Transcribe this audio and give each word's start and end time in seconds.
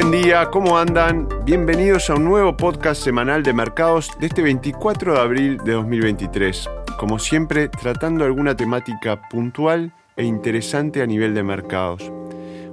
Buen 0.00 0.12
día, 0.12 0.48
¿cómo 0.52 0.78
andan? 0.78 1.28
Bienvenidos 1.44 2.08
a 2.08 2.14
un 2.14 2.24
nuevo 2.24 2.56
podcast 2.56 3.02
semanal 3.02 3.42
de 3.42 3.52
mercados 3.52 4.12
de 4.20 4.28
este 4.28 4.42
24 4.42 5.14
de 5.14 5.20
abril 5.20 5.58
de 5.64 5.72
2023. 5.72 6.70
Como 6.96 7.18
siempre, 7.18 7.68
tratando 7.68 8.24
alguna 8.24 8.56
temática 8.56 9.20
puntual 9.28 9.92
e 10.16 10.22
interesante 10.22 11.02
a 11.02 11.06
nivel 11.06 11.34
de 11.34 11.42
mercados. 11.42 12.12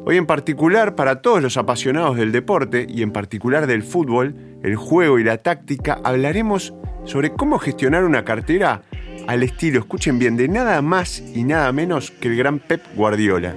Hoy 0.06 0.18
en 0.18 0.28
particular, 0.28 0.94
para 0.94 1.24
todos 1.24 1.42
los 1.42 1.58
apasionados 1.58 2.16
del 2.16 2.32
deporte 2.32 2.86
y 2.88 3.02
en 3.02 3.10
particular 3.10 3.66
del 3.66 3.82
fútbol, 3.82 4.36
el 4.62 4.76
juego 4.76 5.18
y 5.18 5.24
la 5.24 5.40
táctica, 5.40 6.00
hablaremos 6.04 6.76
sobre 7.06 7.34
cómo 7.34 7.58
gestionar 7.58 8.04
una 8.04 8.24
cartera 8.24 8.84
al 9.26 9.42
estilo, 9.42 9.80
escuchen 9.80 10.20
bien, 10.20 10.38
de 10.38 10.48
nada 10.48 10.80
más 10.84 11.24
y 11.34 11.44
nada 11.44 11.72
menos 11.72 12.12
que 12.12 12.28
el 12.28 12.38
gran 12.38 12.60
Pep 12.60 12.84
Guardiola. 12.96 13.56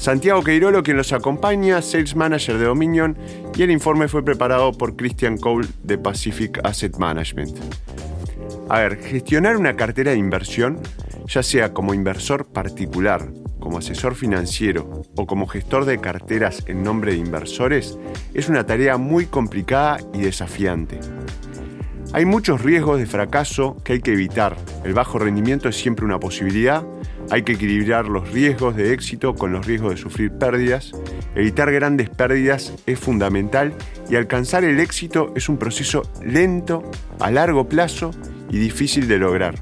Santiago 0.00 0.42
Queirolo, 0.42 0.82
quien 0.82 0.96
los 0.96 1.12
acompaña, 1.12 1.82
Sales 1.82 2.16
Manager 2.16 2.56
de 2.56 2.64
Dominion, 2.64 3.18
y 3.54 3.62
el 3.62 3.70
informe 3.70 4.08
fue 4.08 4.24
preparado 4.24 4.72
por 4.72 4.96
Christian 4.96 5.36
Cole 5.36 5.68
de 5.82 5.98
Pacific 5.98 6.58
Asset 6.64 6.96
Management. 6.96 7.58
A 8.70 8.78
ver, 8.78 8.96
gestionar 8.96 9.58
una 9.58 9.76
cartera 9.76 10.12
de 10.12 10.16
inversión, 10.16 10.80
ya 11.26 11.42
sea 11.42 11.74
como 11.74 11.92
inversor 11.92 12.46
particular, 12.46 13.30
como 13.58 13.76
asesor 13.76 14.14
financiero 14.14 15.02
o 15.16 15.26
como 15.26 15.46
gestor 15.46 15.84
de 15.84 16.00
carteras 16.00 16.64
en 16.66 16.82
nombre 16.82 17.12
de 17.12 17.18
inversores, 17.18 17.98
es 18.32 18.48
una 18.48 18.64
tarea 18.64 18.96
muy 18.96 19.26
complicada 19.26 19.98
y 20.14 20.20
desafiante. 20.20 20.98
Hay 22.14 22.24
muchos 22.24 22.62
riesgos 22.62 22.98
de 22.98 23.04
fracaso 23.04 23.76
que 23.84 23.92
hay 23.92 24.00
que 24.00 24.14
evitar. 24.14 24.56
El 24.82 24.94
bajo 24.94 25.18
rendimiento 25.18 25.68
es 25.68 25.76
siempre 25.76 26.06
una 26.06 26.18
posibilidad, 26.18 26.86
hay 27.30 27.42
que 27.42 27.52
equilibrar 27.52 28.06
los 28.06 28.30
riesgos 28.30 28.74
de 28.76 28.92
éxito 28.92 29.34
con 29.34 29.52
los 29.52 29.66
riesgos 29.66 29.94
de 29.94 29.96
sufrir 29.96 30.32
pérdidas. 30.32 30.92
Evitar 31.34 31.70
grandes 31.70 32.10
pérdidas 32.10 32.74
es 32.86 32.98
fundamental 32.98 33.72
y 34.10 34.16
alcanzar 34.16 34.64
el 34.64 34.80
éxito 34.80 35.32
es 35.36 35.48
un 35.48 35.56
proceso 35.56 36.02
lento, 36.24 36.82
a 37.20 37.30
largo 37.30 37.68
plazo 37.68 38.10
y 38.50 38.58
difícil 38.58 39.06
de 39.06 39.18
lograr. 39.18 39.54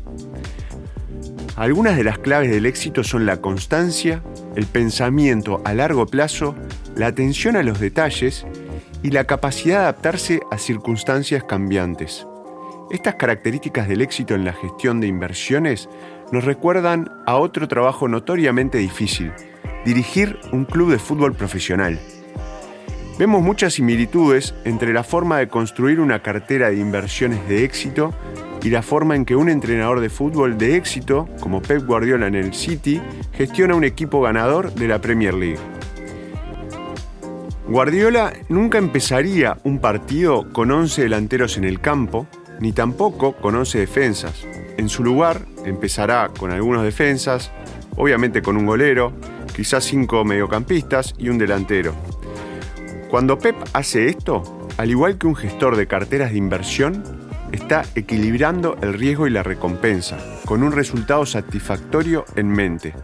Algunas 1.57 1.97
de 1.97 2.05
las 2.05 2.19
claves 2.19 2.51
del 2.51 2.67
éxito 2.67 3.05
son 3.05 3.27
la 3.27 3.41
constancia, 3.41 4.23
el 4.57 4.67
pensamiento 4.67 5.61
a 5.65 5.75
largo 5.75 6.07
plazo, 6.07 6.55
la 6.97 7.09
atención 7.09 7.57
a 7.57 7.63
los 7.63 7.81
detalles 7.81 8.47
y 9.03 9.11
la 9.11 9.25
capacidad 9.25 9.79
de 9.79 9.83
adaptarse 9.83 10.41
a 10.51 10.59
circunstancias 10.59 11.45
cambiantes. 11.45 12.27
Estas 12.91 13.17
características 13.17 13.87
del 13.87 14.01
éxito 14.01 14.35
en 14.35 14.47
la 14.47 14.55
gestión 14.55 15.01
de 15.01 15.09
inversiones 15.09 15.91
nos 16.33 16.45
recuerdan 16.45 17.11
a 17.27 17.37
otro 17.37 17.69
trabajo 17.69 18.09
notoriamente 18.09 18.79
difícil, 18.79 19.33
dirigir 19.85 20.39
un 20.53 20.65
club 20.65 20.91
de 20.91 20.99
fútbol 20.99 21.35
profesional. 21.35 21.99
Vemos 23.19 23.43
muchas 23.43 23.75
similitudes 23.75 24.55
entre 24.65 24.93
la 24.93 25.03
forma 25.03 25.39
de 25.39 25.49
construir 25.49 25.99
una 25.99 26.23
cartera 26.23 26.71
de 26.71 26.77
inversiones 26.79 27.49
de 27.49 27.65
éxito 27.65 28.15
y 28.63 28.71
la 28.71 28.83
forma 28.83 29.17
en 29.17 29.25
que 29.25 29.37
un 29.37 29.49
entrenador 29.49 30.01
de 30.01 30.11
fútbol 30.11 30.57
de 30.59 30.77
éxito, 30.77 31.29
como 31.41 31.63
Pep 31.63 31.85
Guardiola 31.85 32.27
en 32.27 32.35
el 32.35 32.55
City, 32.55 33.01
gestiona 33.33 33.75
un 33.75 33.85
equipo 33.85 34.21
ganador 34.21 34.73
de 34.73 34.89
la 34.89 35.01
Premier 35.01 35.35
League. 35.35 35.59
Guardiola 37.69 38.33
nunca 38.49 38.79
empezaría 38.79 39.59
un 39.65 39.79
partido 39.79 40.53
con 40.53 40.71
11 40.71 41.03
delanteros 41.03 41.59
en 41.59 41.65
el 41.65 41.81
campo, 41.81 42.27
ni 42.61 42.73
tampoco 42.73 43.35
con 43.35 43.57
11 43.57 43.81
defensas. 43.81 44.47
En 44.79 44.89
su 44.89 45.03
lugar, 45.03 45.45
empezará 45.65 46.29
con 46.29 46.53
algunos 46.53 46.85
defensas, 46.85 47.51
obviamente 47.97 48.43
con 48.43 48.57
un 48.57 48.65
golero, 48.65 49.13
quizás 49.55 49.83
cinco 49.83 50.25
mediocampistas 50.25 51.17
y 51.19 51.31
un 51.31 51.37
delantero. 51.37 51.97
Cuando 53.11 53.41
Pep 53.41 53.57
hace 53.73 54.07
esto, 54.07 54.69
al 54.77 54.89
igual 54.89 55.19
que 55.19 55.27
un 55.27 55.35
gestor 55.35 55.75
de 55.77 55.89
carteras 55.89 56.31
de 56.31 56.39
inversión, 56.39 57.03
está 57.51 57.83
equilibrando 57.97 58.77
el 58.81 58.95
riesgo 58.95 59.27
y 59.27 59.31
la 59.31 59.43
recompensa, 59.43 60.17
con 60.45 60.63
un 60.63 60.71
resultado 60.71 61.27
satisfactorio 61.27 62.25
en 62.37 62.49
mente. 62.49 62.95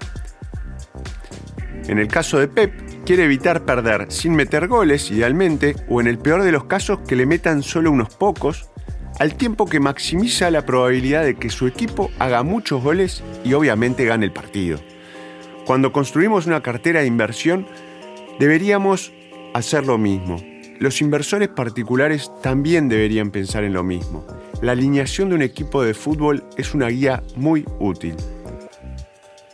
En 1.89 1.99
el 1.99 2.06
caso 2.06 2.39
de 2.39 2.47
Pep, 2.47 3.05
quiere 3.05 3.25
evitar 3.25 3.65
perder 3.65 4.12
sin 4.12 4.37
meter 4.37 4.69
goles, 4.69 5.11
idealmente, 5.11 5.75
o 5.89 6.01
en 6.01 6.06
el 6.06 6.19
peor 6.19 6.45
de 6.45 6.53
los 6.53 6.67
casos 6.67 7.01
que 7.01 7.17
le 7.17 7.27
metan 7.27 7.65
solo 7.65 7.91
unos 7.91 8.15
pocos 8.15 8.71
al 9.19 9.37
tiempo 9.37 9.67
que 9.67 9.81
maximiza 9.81 10.51
la 10.51 10.67
probabilidad 10.67 11.25
de 11.25 11.37
que 11.37 11.51
su 11.51 11.67
equipo 11.67 12.11
haga 12.19 12.43
muchos 12.43 12.83
goles 12.83 13.23
y 13.45 13.55
obviamente 13.55 14.05
gane 14.05 14.27
el 14.27 14.33
partido. 14.33 14.79
Cuando 15.65 15.93
construimos 15.93 16.47
una 16.47 16.63
cartera 16.63 17.01
de 17.01 17.07
inversión, 17.07 17.67
deberíamos 18.39 19.13
hacer 19.55 19.87
lo 19.87 19.99
mismo. 19.99 20.37
Los 20.81 21.01
inversores 21.01 21.49
particulares 21.49 22.31
también 22.43 22.89
deberían 22.89 23.31
pensar 23.31 23.65
en 23.65 23.73
lo 23.73 23.85
mismo. 23.85 24.27
La 24.61 24.73
alineación 24.73 25.29
de 25.29 25.37
un 25.37 25.43
equipo 25.43 25.83
de 25.83 25.95
fútbol 25.95 26.45
es 26.57 26.75
una 26.75 26.89
guía 26.89 27.23
muy 27.37 27.65
útil. 27.79 28.17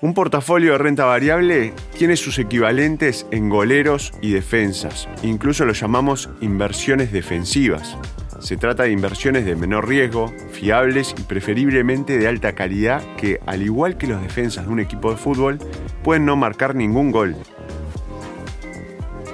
Un 0.00 0.14
portafolio 0.14 0.72
de 0.72 0.78
renta 0.78 1.04
variable 1.04 1.74
tiene 1.98 2.16
sus 2.16 2.38
equivalentes 2.38 3.26
en 3.30 3.50
goleros 3.50 4.12
y 4.22 4.30
defensas, 4.30 5.08
incluso 5.22 5.66
lo 5.66 5.74
llamamos 5.74 6.30
inversiones 6.40 7.12
defensivas. 7.12 7.98
Se 8.40 8.56
trata 8.56 8.84
de 8.84 8.92
inversiones 8.92 9.44
de 9.44 9.54
menor 9.54 9.86
riesgo, 9.86 10.32
fiables 10.50 11.14
y 11.16 11.22
preferiblemente 11.22 12.16
de 12.16 12.26
alta 12.26 12.54
calidad 12.54 13.02
que, 13.16 13.38
al 13.44 13.62
igual 13.62 13.98
que 13.98 14.06
los 14.06 14.22
defensas 14.22 14.64
de 14.64 14.72
un 14.72 14.80
equipo 14.80 15.10
de 15.10 15.18
fútbol, 15.18 15.58
pueden 16.02 16.24
no 16.24 16.36
marcar 16.36 16.74
ningún 16.74 17.10
gol. 17.10 17.36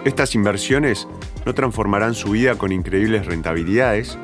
Estas 0.05 0.35
inversiones 0.35 1.07
no 1.45 1.55
transformarán 1.55 2.15
su 2.15 2.31
vida 2.31 2.57
con 2.57 2.73
increíbles 2.73 3.27
rentabilidades, 3.27 4.19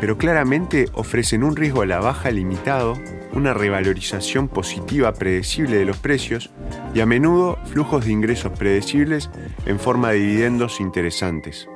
pero 0.00 0.16
claramente 0.16 0.88
ofrecen 0.92 1.42
un 1.42 1.56
riesgo 1.56 1.82
a 1.82 1.86
la 1.86 1.98
baja 1.98 2.30
limitado, 2.30 2.96
una 3.32 3.54
revalorización 3.54 4.46
positiva 4.46 5.14
predecible 5.14 5.76
de 5.76 5.84
los 5.84 5.96
precios 5.96 6.50
y 6.94 7.00
a 7.00 7.06
menudo 7.06 7.58
flujos 7.66 8.04
de 8.04 8.12
ingresos 8.12 8.56
predecibles 8.56 9.30
en 9.66 9.80
forma 9.80 10.12
de 10.12 10.18
dividendos 10.18 10.80
interesantes 10.80 11.68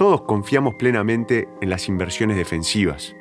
todos 0.00 0.22
confiamos 0.22 0.76
plenamente 0.76 1.46
en 1.60 1.68
las 1.68 1.86
inversiones 1.86 2.38
defensivas. 2.38 3.14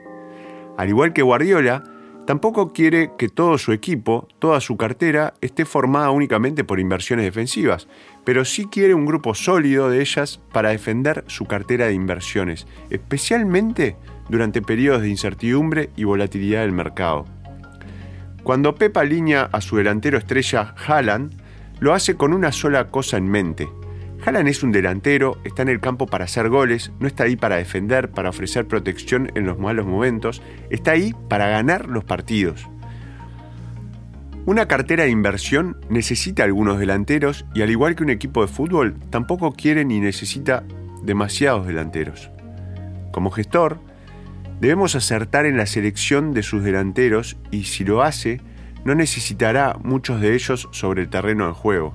Al 0.77 0.87
igual 0.87 1.11
que 1.11 1.21
Guardiola, 1.21 1.83
tampoco 2.25 2.71
quiere 2.71 3.11
que 3.17 3.27
todo 3.27 3.57
su 3.57 3.73
equipo, 3.73 4.29
toda 4.39 4.61
su 4.61 4.77
cartera, 4.77 5.33
esté 5.41 5.65
formada 5.65 6.09
únicamente 6.11 6.63
por 6.63 6.79
inversiones 6.79 7.25
defensivas, 7.25 7.89
pero 8.23 8.45
sí 8.45 8.67
quiere 8.71 8.93
un 8.93 9.05
grupo 9.05 9.35
sólido 9.35 9.89
de 9.89 9.99
ellas 9.99 10.39
para 10.53 10.69
defender 10.69 11.25
su 11.27 11.43
cartera 11.47 11.87
de 11.87 11.95
inversiones, 11.95 12.65
especialmente 12.89 13.97
durante 14.29 14.61
periodos 14.61 15.01
de 15.01 15.09
incertidumbre 15.09 15.89
y 15.97 16.05
volatilidad 16.05 16.61
del 16.61 16.71
mercado. 16.71 17.25
Cuando 18.43 18.75
Pep 18.75 18.95
alinea 18.95 19.49
a 19.51 19.59
su 19.59 19.75
delantero 19.75 20.17
estrella 20.17 20.75
Haaland, 20.87 21.41
lo 21.81 21.93
hace 21.93 22.15
con 22.15 22.31
una 22.31 22.53
sola 22.53 22.87
cosa 22.87 23.17
en 23.17 23.27
mente, 23.27 23.67
Haaland 24.25 24.49
es 24.49 24.63
un 24.63 24.71
delantero, 24.71 25.37
está 25.45 25.61
en 25.61 25.69
el 25.69 25.79
campo 25.79 26.05
para 26.05 26.25
hacer 26.25 26.49
goles, 26.49 26.91
no 26.99 27.07
está 27.07 27.23
ahí 27.23 27.37
para 27.37 27.55
defender, 27.55 28.11
para 28.11 28.29
ofrecer 28.29 28.67
protección 28.67 29.31
en 29.35 29.45
los 29.45 29.57
malos 29.57 29.85
momentos, 29.85 30.41
está 30.69 30.91
ahí 30.91 31.13
para 31.29 31.47
ganar 31.47 31.87
los 31.87 32.03
partidos. 32.03 32.67
Una 34.45 34.67
cartera 34.67 35.03
de 35.03 35.11
inversión 35.11 35.77
necesita 35.89 36.43
algunos 36.43 36.79
delanteros 36.79 37.45
y 37.53 37.61
al 37.61 37.69
igual 37.69 37.95
que 37.95 38.03
un 38.03 38.09
equipo 38.09 38.41
de 38.41 38.51
fútbol, 38.51 38.99
tampoco 39.09 39.53
quiere 39.53 39.85
ni 39.85 39.99
necesita 39.99 40.63
demasiados 41.03 41.65
delanteros. 41.67 42.29
Como 43.11 43.31
gestor, 43.31 43.79
debemos 44.59 44.95
acertar 44.95 45.45
en 45.45 45.55
la 45.55 45.65
selección 45.65 46.33
de 46.33 46.43
sus 46.43 46.63
delanteros 46.63 47.37
y 47.51 47.65
si 47.65 47.85
lo 47.85 48.01
hace, 48.01 48.41
no 48.83 48.95
necesitará 48.95 49.77
muchos 49.81 50.19
de 50.19 50.33
ellos 50.33 50.67
sobre 50.71 51.03
el 51.03 51.09
terreno 51.09 51.47
de 51.47 51.53
juego. 51.53 51.93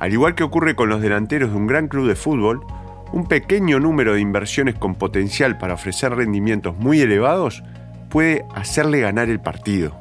Al 0.00 0.12
igual 0.12 0.34
que 0.34 0.44
ocurre 0.44 0.76
con 0.76 0.88
los 0.88 1.00
delanteros 1.00 1.50
de 1.50 1.56
un 1.56 1.66
gran 1.66 1.88
club 1.88 2.06
de 2.06 2.14
fútbol, 2.14 2.64
un 3.12 3.26
pequeño 3.26 3.80
número 3.80 4.14
de 4.14 4.20
inversiones 4.20 4.74
con 4.74 4.94
potencial 4.94 5.58
para 5.58 5.74
ofrecer 5.74 6.14
rendimientos 6.14 6.76
muy 6.76 7.00
elevados 7.00 7.62
puede 8.10 8.44
hacerle 8.54 9.00
ganar 9.00 9.28
el 9.28 9.40
partido. 9.40 9.96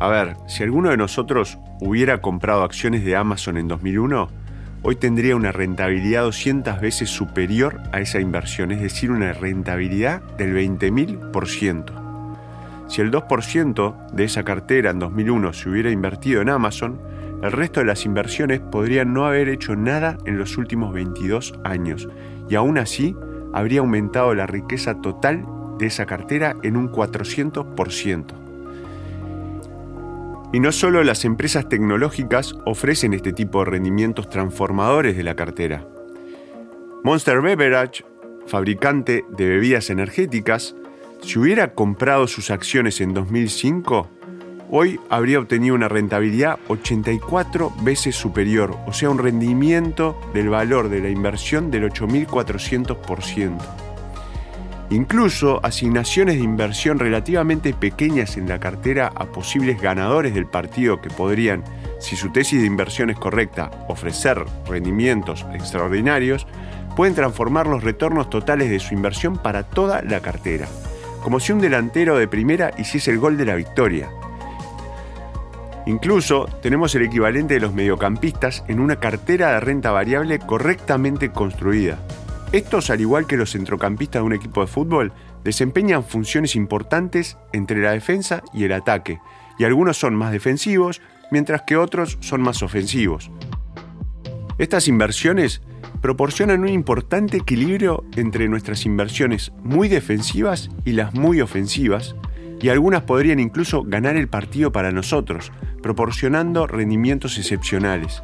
A 0.00 0.08
ver, 0.08 0.36
si 0.46 0.62
alguno 0.62 0.90
de 0.90 0.96
nosotros 0.96 1.58
hubiera 1.80 2.20
comprado 2.22 2.62
acciones 2.62 3.04
de 3.04 3.16
Amazon 3.16 3.58
en 3.58 3.68
2001, 3.68 4.28
hoy 4.82 4.96
tendría 4.96 5.36
una 5.36 5.52
rentabilidad 5.52 6.22
200 6.22 6.80
veces 6.80 7.10
superior 7.10 7.80
a 7.92 8.00
esa 8.00 8.18
inversión, 8.18 8.72
es 8.72 8.80
decir, 8.80 9.10
una 9.10 9.34
rentabilidad 9.34 10.22
del 10.38 10.54
20.000%. 10.54 12.00
Si 12.88 13.02
el 13.02 13.10
2% 13.10 14.10
de 14.10 14.24
esa 14.24 14.42
cartera 14.42 14.90
en 14.90 14.98
2001 14.98 15.52
se 15.52 15.68
hubiera 15.68 15.90
invertido 15.90 16.40
en 16.40 16.48
Amazon, 16.48 16.98
el 17.42 17.52
resto 17.52 17.80
de 17.80 17.86
las 17.86 18.04
inversiones 18.04 18.60
podrían 18.60 19.14
no 19.14 19.24
haber 19.26 19.48
hecho 19.48 19.76
nada 19.76 20.18
en 20.26 20.38
los 20.38 20.58
últimos 20.58 20.92
22 20.92 21.54
años 21.64 22.08
y 22.48 22.54
aún 22.54 22.78
así 22.78 23.16
habría 23.52 23.80
aumentado 23.80 24.34
la 24.34 24.46
riqueza 24.46 25.00
total 25.00 25.44
de 25.78 25.86
esa 25.86 26.06
cartera 26.06 26.56
en 26.62 26.76
un 26.76 26.90
400%. 26.92 28.24
Y 30.52 30.60
no 30.60 30.72
solo 30.72 31.04
las 31.04 31.24
empresas 31.24 31.68
tecnológicas 31.68 32.54
ofrecen 32.66 33.14
este 33.14 33.32
tipo 33.32 33.60
de 33.60 33.70
rendimientos 33.70 34.28
transformadores 34.28 35.16
de 35.16 35.22
la 35.22 35.36
cartera. 35.36 35.86
Monster 37.04 37.40
Beverage, 37.40 38.04
fabricante 38.46 39.24
de 39.30 39.48
bebidas 39.48 39.90
energéticas, 39.90 40.74
si 41.22 41.38
hubiera 41.38 41.72
comprado 41.74 42.26
sus 42.26 42.50
acciones 42.50 43.00
en 43.00 43.14
2005, 43.14 44.08
hoy 44.70 45.00
habría 45.08 45.38
obtenido 45.38 45.74
una 45.74 45.88
rentabilidad 45.88 46.58
84 46.68 47.72
veces 47.82 48.14
superior, 48.14 48.76
o 48.86 48.92
sea, 48.92 49.10
un 49.10 49.18
rendimiento 49.18 50.18
del 50.32 50.48
valor 50.48 50.88
de 50.88 51.00
la 51.00 51.10
inversión 51.10 51.70
del 51.70 51.90
8.400%. 51.90 53.58
Incluso 54.90 55.60
asignaciones 55.64 56.36
de 56.36 56.42
inversión 56.42 56.98
relativamente 56.98 57.72
pequeñas 57.72 58.36
en 58.36 58.48
la 58.48 58.58
cartera 58.58 59.12
a 59.14 59.26
posibles 59.26 59.80
ganadores 59.80 60.34
del 60.34 60.46
partido 60.46 61.00
que 61.00 61.10
podrían, 61.10 61.62
si 62.00 62.16
su 62.16 62.32
tesis 62.32 62.60
de 62.60 62.66
inversión 62.66 63.10
es 63.10 63.18
correcta, 63.18 63.70
ofrecer 63.88 64.44
rendimientos 64.68 65.46
extraordinarios, 65.52 66.46
pueden 66.96 67.14
transformar 67.14 67.68
los 67.68 67.84
retornos 67.84 68.30
totales 68.30 68.68
de 68.68 68.80
su 68.80 68.94
inversión 68.94 69.38
para 69.38 69.62
toda 69.62 70.02
la 70.02 70.20
cartera, 70.20 70.66
como 71.22 71.38
si 71.38 71.52
un 71.52 71.60
delantero 71.60 72.18
de 72.18 72.26
primera 72.26 72.72
hiciese 72.76 73.12
el 73.12 73.18
gol 73.18 73.36
de 73.36 73.44
la 73.44 73.54
victoria. 73.54 74.10
Incluso 75.90 76.46
tenemos 76.62 76.94
el 76.94 77.02
equivalente 77.02 77.54
de 77.54 77.60
los 77.60 77.74
mediocampistas 77.74 78.62
en 78.68 78.78
una 78.78 79.00
cartera 79.00 79.54
de 79.54 79.58
renta 79.58 79.90
variable 79.90 80.38
correctamente 80.38 81.32
construida. 81.32 81.98
Estos, 82.52 82.90
al 82.90 83.00
igual 83.00 83.26
que 83.26 83.36
los 83.36 83.50
centrocampistas 83.50 84.22
de 84.22 84.26
un 84.26 84.32
equipo 84.32 84.60
de 84.60 84.68
fútbol, 84.68 85.12
desempeñan 85.42 86.04
funciones 86.04 86.54
importantes 86.54 87.38
entre 87.52 87.82
la 87.82 87.90
defensa 87.90 88.44
y 88.54 88.62
el 88.62 88.72
ataque, 88.72 89.18
y 89.58 89.64
algunos 89.64 89.98
son 89.98 90.14
más 90.14 90.30
defensivos, 90.30 91.02
mientras 91.32 91.62
que 91.62 91.76
otros 91.76 92.18
son 92.20 92.40
más 92.40 92.62
ofensivos. 92.62 93.32
Estas 94.58 94.86
inversiones 94.86 95.60
proporcionan 96.00 96.60
un 96.60 96.68
importante 96.68 97.38
equilibrio 97.38 98.04
entre 98.14 98.48
nuestras 98.48 98.86
inversiones 98.86 99.50
muy 99.64 99.88
defensivas 99.88 100.70
y 100.84 100.92
las 100.92 101.14
muy 101.14 101.40
ofensivas, 101.40 102.14
y 102.60 102.68
algunas 102.68 103.02
podrían 103.02 103.40
incluso 103.40 103.82
ganar 103.84 104.16
el 104.16 104.28
partido 104.28 104.72
para 104.72 104.92
nosotros, 104.92 105.52
proporcionando 105.82 106.66
rendimientos 106.66 107.38
excepcionales. 107.38 108.22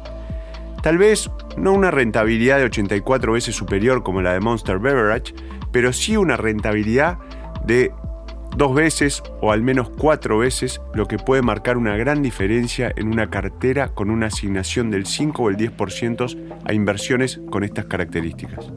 Tal 0.83 0.97
vez 0.97 1.29
no 1.57 1.73
una 1.73 1.91
rentabilidad 1.91 2.59
de 2.59 2.65
84 2.65 3.33
veces 3.33 3.55
superior 3.55 4.03
como 4.03 4.21
la 4.21 4.33
de 4.33 4.39
Monster 4.39 4.79
Beverage, 4.79 5.33
pero 5.71 5.91
sí 5.91 6.15
una 6.17 6.37
rentabilidad 6.37 7.17
de 7.65 7.91
dos 8.55 8.73
veces 8.73 9.21
o 9.41 9.51
al 9.51 9.61
menos 9.61 9.89
cuatro 9.89 10.39
veces, 10.39 10.81
lo 10.93 11.07
que 11.07 11.17
puede 11.17 11.41
marcar 11.41 11.77
una 11.77 11.95
gran 11.95 12.21
diferencia 12.21 12.91
en 12.95 13.07
una 13.07 13.29
cartera 13.29 13.89
con 13.89 14.09
una 14.09 14.27
asignación 14.27 14.89
del 14.89 15.05
5 15.05 15.43
o 15.43 15.49
el 15.49 15.57
10% 15.57 16.59
a 16.63 16.73
inversiones 16.73 17.39
con 17.49 17.63
estas 17.63 17.85
características. 17.85 18.71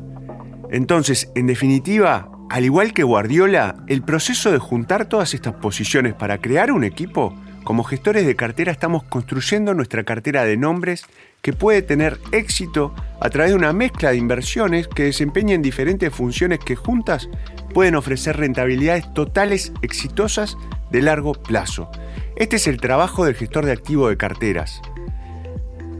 Entonces, 0.70 1.30
en 1.34 1.46
definitiva, 1.46 2.30
al 2.50 2.64
igual 2.64 2.92
que 2.92 3.04
Guardiola, 3.04 3.76
el 3.86 4.02
proceso 4.02 4.50
de 4.50 4.58
juntar 4.58 5.06
todas 5.06 5.34
estas 5.34 5.54
posiciones 5.54 6.14
para 6.14 6.38
crear 6.38 6.72
un 6.72 6.82
equipo 6.82 7.32
como 7.62 7.84
gestores 7.84 8.26
de 8.26 8.34
cartera 8.34 8.72
estamos 8.72 9.04
construyendo 9.04 9.72
nuestra 9.72 10.02
cartera 10.02 10.44
de 10.44 10.56
nombres 10.56 11.04
que 11.42 11.52
puede 11.52 11.80
tener 11.82 12.18
éxito 12.32 12.92
a 13.20 13.30
través 13.30 13.52
de 13.52 13.56
una 13.56 13.72
mezcla 13.72 14.10
de 14.10 14.16
inversiones 14.16 14.88
que 14.88 15.04
desempeñen 15.04 15.62
diferentes 15.62 16.12
funciones 16.12 16.58
que 16.58 16.74
juntas 16.74 17.28
pueden 17.72 17.94
ofrecer 17.94 18.36
rentabilidades 18.36 19.14
totales 19.14 19.72
exitosas 19.82 20.56
de 20.90 21.02
largo 21.02 21.34
plazo. 21.34 21.88
Este 22.34 22.56
es 22.56 22.66
el 22.66 22.80
trabajo 22.80 23.24
del 23.24 23.36
gestor 23.36 23.64
de 23.64 23.72
activo 23.72 24.08
de 24.08 24.16
carteras. 24.16 24.82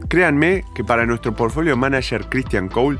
Créanme 0.09 0.65
que 0.75 0.83
para 0.83 1.07
nuestro 1.07 1.37
portfolio 1.37 1.77
manager 1.77 2.29
Christian 2.29 2.67
Cole, 2.67 2.99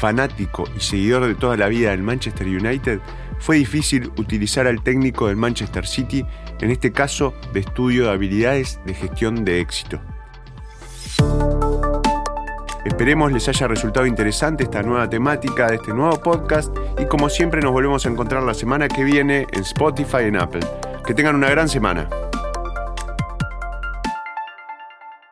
fanático 0.00 0.64
y 0.74 0.80
seguidor 0.80 1.26
de 1.26 1.34
toda 1.34 1.58
la 1.58 1.68
vida 1.68 1.90
del 1.90 2.02
Manchester 2.02 2.46
United, 2.46 3.00
fue 3.38 3.56
difícil 3.56 4.10
utilizar 4.16 4.66
al 4.66 4.82
técnico 4.82 5.28
del 5.28 5.36
Manchester 5.36 5.86
City, 5.86 6.24
en 6.60 6.70
este 6.70 6.90
caso 6.90 7.34
de 7.52 7.60
estudio 7.60 8.04
de 8.04 8.10
habilidades 8.10 8.80
de 8.86 8.94
gestión 8.94 9.44
de 9.44 9.60
éxito. 9.60 10.00
Esperemos 12.84 13.30
les 13.30 13.46
haya 13.48 13.68
resultado 13.68 14.06
interesante 14.06 14.64
esta 14.64 14.82
nueva 14.82 15.08
temática 15.08 15.68
de 15.68 15.76
este 15.76 15.92
nuevo 15.92 16.18
podcast 16.20 16.74
y 16.98 17.04
como 17.04 17.28
siempre 17.28 17.60
nos 17.60 17.72
volvemos 17.72 18.06
a 18.06 18.08
encontrar 18.08 18.42
la 18.42 18.54
semana 18.54 18.88
que 18.88 19.04
viene 19.04 19.46
en 19.52 19.60
Spotify 19.60 20.24
y 20.24 20.28
en 20.28 20.36
Apple. 20.36 20.66
Que 21.06 21.12
tengan 21.12 21.34
una 21.34 21.50
gran 21.50 21.68
semana. 21.68 22.08